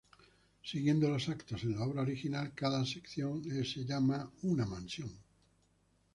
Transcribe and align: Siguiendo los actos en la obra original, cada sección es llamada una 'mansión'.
Siguiendo 0.63 1.07
los 1.11 1.29
actos 1.29 1.61
en 1.61 1.77
la 1.77 1.85
obra 1.85 2.01
original, 2.01 2.53
cada 2.55 2.83
sección 2.87 3.43
es 3.51 3.75
llamada 3.75 4.31
una 4.41 4.65
'mansión'. 4.65 5.13